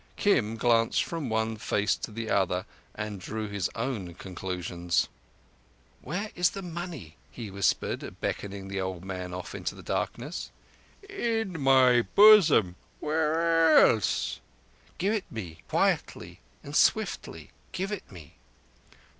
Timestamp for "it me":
15.13-15.59, 17.91-18.37